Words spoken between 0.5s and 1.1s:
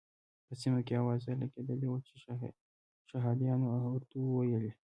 سیمه کې